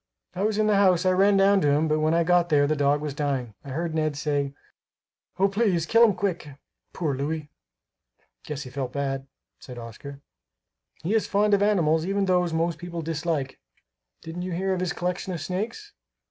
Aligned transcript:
"I 0.33 0.41
was 0.41 0.57
in 0.57 0.65
the 0.65 0.77
house; 0.77 1.05
I 1.05 1.11
ran 1.11 1.37
down 1.37 1.61
to 1.61 1.69
him, 1.69 1.87
but 1.87 1.99
when 1.99 2.15
I 2.15 2.23
got 2.23 2.49
there 2.49 2.65
the 2.65 2.75
dog 2.75 3.01
was 3.01 3.13
dying. 3.13 3.53
I 3.63 3.69
heard 3.69 3.93
Ned 3.93 4.17
say, 4.17 4.55
'Oh! 5.37 5.47
please 5.47 5.85
kill 5.85 6.03
him 6.03 6.15
quick. 6.15 6.55
Poor 6.91 7.13
Louis!'" 7.15 7.51
"Guess 8.45 8.63
he 8.63 8.71
felt 8.71 8.93
bad," 8.93 9.27
said 9.59 9.77
Oscar. 9.77 10.19
"He 11.03 11.13
is 11.13 11.27
fond 11.27 11.53
of 11.53 11.61
animals, 11.61 12.07
even 12.07 12.25
those 12.25 12.51
most 12.51 12.79
people 12.79 13.03
dislike. 13.03 13.59
Didn't 14.23 14.41
you 14.41 14.53
hear 14.53 14.73
of 14.73 14.79
his 14.79 14.91
collection 14.91 15.33
of 15.33 15.39
snakes? 15.39 15.93